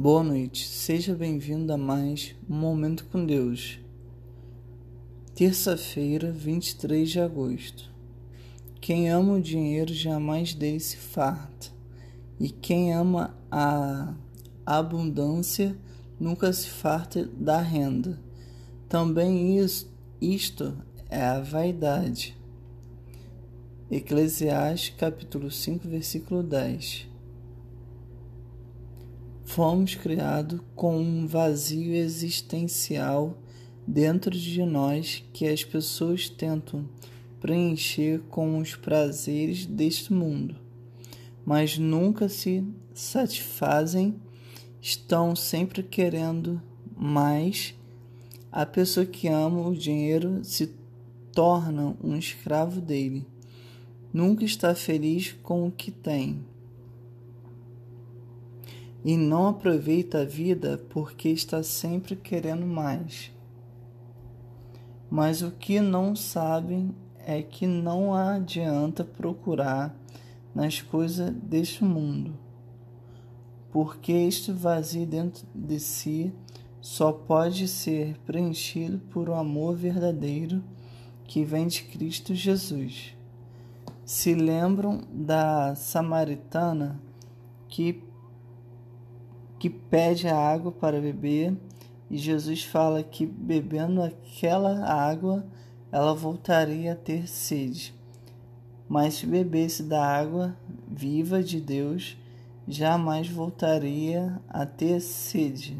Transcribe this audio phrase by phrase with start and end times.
[0.00, 3.78] Boa noite, seja bem-vindo a mais um Momento com Deus.
[5.34, 7.92] Terça-feira, 23 de agosto.
[8.80, 11.66] Quem ama o dinheiro jamais dele se farta,
[12.40, 14.14] e quem ama a
[14.64, 15.76] abundância
[16.18, 18.18] nunca se farta da renda.
[18.88, 20.78] Também isso, isto
[21.10, 22.34] é a vaidade.
[23.90, 27.09] Eclesiastes capítulo 5, versículo 10.
[29.50, 33.36] Fomos criados com um vazio existencial
[33.84, 36.88] dentro de nós que as pessoas tentam
[37.40, 40.54] preencher com os prazeres deste mundo,
[41.44, 44.14] mas nunca se satisfazem,
[44.80, 46.62] estão sempre querendo
[46.96, 47.74] mais.
[48.52, 50.72] A pessoa que ama o dinheiro se
[51.32, 53.26] torna um escravo dele.
[54.12, 56.48] Nunca está feliz com o que tem
[59.04, 63.32] e não aproveita a vida porque está sempre querendo mais.
[65.10, 66.94] Mas o que não sabem
[67.26, 69.94] é que não adianta procurar
[70.54, 72.36] nas coisas deste mundo,
[73.70, 76.32] porque este vazio dentro de si
[76.80, 80.62] só pode ser preenchido por um amor verdadeiro
[81.24, 83.14] que vem de Cristo Jesus.
[84.04, 87.00] Se lembram da samaritana
[87.68, 88.02] que
[89.60, 91.54] que pede a água para beber,
[92.10, 95.46] e Jesus fala que bebendo aquela água
[95.92, 97.94] ela voltaria a ter sede.
[98.88, 100.56] Mas se bebesse da água
[100.90, 102.16] viva de Deus,
[102.66, 105.76] jamais voltaria a ter sede.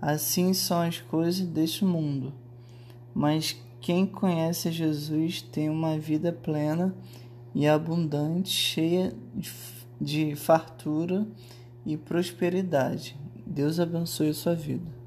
[0.00, 2.32] Assim são as coisas deste mundo.
[3.14, 6.94] Mas quem conhece Jesus tem uma vida plena
[7.54, 9.12] e abundante, cheia
[10.00, 11.26] de fartura
[11.84, 13.18] e prosperidade.
[13.46, 14.99] Deus abençoe a sua vida.